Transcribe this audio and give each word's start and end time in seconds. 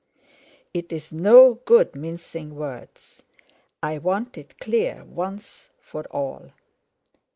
It's 0.73 1.11
no 1.11 1.53
good 1.63 1.95
mincing 1.95 2.55
words; 2.55 3.21
I 3.83 3.99
want 3.99 4.35
it 4.35 4.57
clear 4.57 5.03
once 5.05 5.69
for 5.79 6.05
all. 6.05 6.53